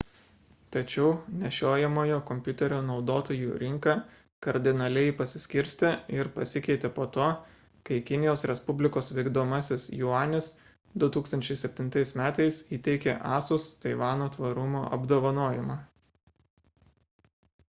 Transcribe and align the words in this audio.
tačiau 0.73 1.09
nešiojamojo 1.41 2.15
kompiuterio 2.29 2.77
naudotojų 2.85 3.57
rinka 3.63 3.93
kardinaliai 4.45 5.11
pasiskirstė 5.19 5.91
ir 6.15 6.29
pasikeitė 6.39 6.91
po 6.95 7.05
to 7.17 7.27
kai 7.89 7.99
kinijos 8.07 8.45
respublikos 8.53 9.11
vykdomasis 9.19 9.85
juanis 9.99 10.49
2007 11.05 12.19
m 12.23 12.27
įteikė 12.79 13.17
asus 13.35 13.69
taivano 13.87 14.31
tvarumo 14.39 14.83
apdovanojimą 14.99 15.79